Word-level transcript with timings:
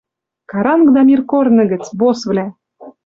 Карангда 0.51 0.99
мир 1.09 1.21
корны 1.31 1.63
гӹц, 1.71 1.85
боссвлӓ! 1.99 2.45